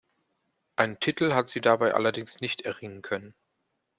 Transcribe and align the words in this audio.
Einen 0.77 0.99
Titel 0.99 1.33
hat 1.35 1.47
sie 1.47 1.61
dabei 1.61 1.93
allerdings 1.93 2.39
nicht 2.41 2.63
erringen 2.63 3.03
können. 3.03 3.35